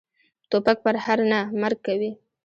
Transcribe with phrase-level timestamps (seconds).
[0.49, 2.11] توپک پرهر نه، مرګ کوي.